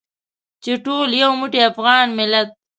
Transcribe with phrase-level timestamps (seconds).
[0.63, 2.49] چې ټول یو موټی افغان ملت.